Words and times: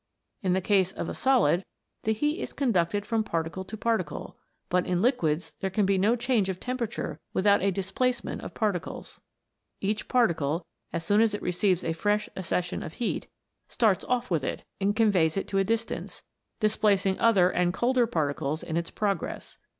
In 0.41 0.53
the 0.53 0.61
case 0.61 0.91
of 0.91 1.09
a 1.09 1.13
solid 1.13 1.63
the 2.05 2.13
heat 2.13 2.39
is 2.41 2.53
conducted 2.53 3.05
from 3.05 3.23
par 3.23 3.43
ticle 3.43 3.67
to 3.67 3.77
particle; 3.77 4.35
but 4.67 4.87
in 4.87 4.99
liquids 4.99 5.53
there 5.59 5.69
can 5.69 5.85
be 5.85 5.99
no 5.99 6.15
change 6.15 6.49
of 6.49 6.59
temperature 6.59 7.19
without 7.33 7.61
a 7.61 7.69
displacement 7.69 8.41
of 8.41 8.55
particles. 8.55 9.21
Each 9.79 10.07
particle, 10.07 10.65
as 10.91 11.05
soon 11.05 11.21
as 11.21 11.35
it 11.35 11.41
receives 11.43 11.83
a 11.83 11.93
fresh 11.93 12.27
accession 12.35 12.81
of 12.81 12.93
heat, 12.93 13.27
starts 13.67 14.03
off 14.05 14.31
with 14.31 14.43
it, 14.43 14.63
and 14.79 14.95
con 14.95 15.11
veys 15.11 15.37
it 15.37 15.47
to 15.49 15.59
a 15.59 15.63
distance, 15.63 16.23
displacing 16.59 17.19
other 17.19 17.51
and 17.51 17.71
colder 17.71 18.07
particles 18.07 18.63
in 18.63 18.77
its 18.77 18.89
progress. 18.89 19.59